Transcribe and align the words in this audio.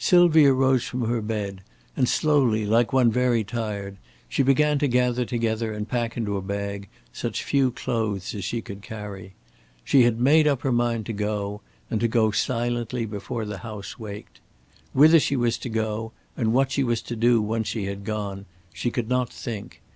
Sylvia 0.00 0.52
rose 0.52 0.82
from 0.82 1.02
her 1.08 1.20
bed, 1.22 1.60
and 1.96 2.08
slowly 2.08 2.66
like 2.66 2.92
one 2.92 3.08
very 3.08 3.44
tired 3.44 3.98
she 4.28 4.42
began 4.42 4.80
to 4.80 4.88
gather 4.88 5.24
together 5.24 5.72
and 5.72 5.88
pack 5.88 6.16
into 6.16 6.36
a 6.36 6.42
bag 6.42 6.88
such 7.12 7.44
few 7.44 7.70
clothes 7.70 8.34
as 8.34 8.42
she 8.42 8.62
could 8.62 8.82
carry. 8.82 9.34
She 9.84 10.02
had 10.02 10.20
made 10.20 10.48
up 10.48 10.62
her 10.62 10.72
mind 10.72 11.06
to 11.06 11.12
go, 11.12 11.60
and 11.88 12.00
to 12.00 12.08
go 12.08 12.32
silently 12.32 13.06
before 13.06 13.44
the 13.44 13.58
house 13.58 13.96
waked. 13.96 14.40
Whither 14.92 15.20
she 15.20 15.36
was 15.36 15.56
to 15.58 15.68
go, 15.68 16.10
and 16.36 16.52
what 16.52 16.72
she 16.72 16.82
was 16.82 17.00
to 17.02 17.14
do 17.14 17.40
once 17.40 17.68
she 17.68 17.84
had 17.84 18.02
gone, 18.02 18.46
she 18.74 18.90
could 18.90 19.08
not 19.08 19.32
think. 19.32 19.80